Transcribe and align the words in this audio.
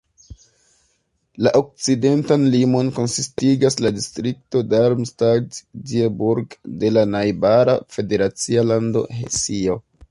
La 1.47 1.51
okcidentan 1.59 2.47
limon 2.55 2.89
konsistigas 2.95 3.77
la 3.87 3.93
distrikto 3.99 4.65
Darmstadt-Dieburg 4.73 6.59
de 6.85 6.93
la 6.99 7.07
najbara 7.17 7.81
federacia 7.99 8.71
lando 8.75 9.11
Hesio. 9.21 9.83